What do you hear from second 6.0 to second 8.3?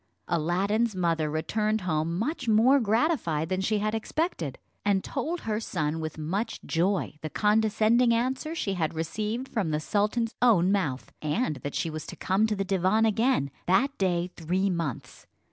much joy the condescending